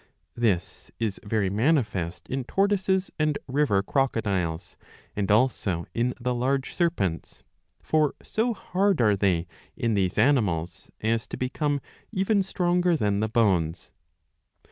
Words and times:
This 0.33 0.89
is 0.97 1.19
very 1.23 1.51
manifest 1.51 2.27
in 2.27 2.43
tortoises 2.43 3.11
and 3.19 3.37
river 3.47 3.83
crocodiles, 3.83 4.75
and 5.15 5.29
also 5.29 5.85
in 5.93 6.15
the 6.19 6.33
large 6.33 6.73
serpents: 6.73 7.43
For 7.83 8.15
so 8.23 8.55
hard 8.55 8.99
are 8.99 9.15
they 9.15 9.45
in 9.77 9.93
these 9.93 10.17
animals, 10.17 10.89
as 11.01 11.27
to 11.27 11.37
become 11.37 11.81
even 12.11 12.41
stronger 12.41 12.97
than 12.97 13.19
the 13.19 13.29
bones. 13.29 13.93